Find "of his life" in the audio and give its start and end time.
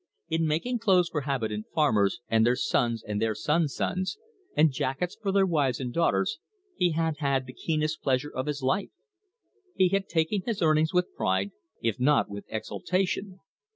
8.31-8.89